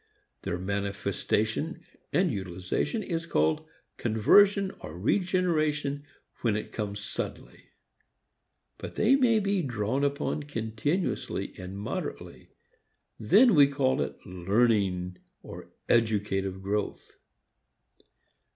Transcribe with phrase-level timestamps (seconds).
[0.41, 3.67] Their manifestation and utilization is called
[3.97, 6.05] conversion or regeneration
[6.41, 7.65] when it comes suddenly.
[8.79, 12.49] But they may be drawn upon continuously and moderately.
[13.19, 17.11] Then we call it learning or educative growth.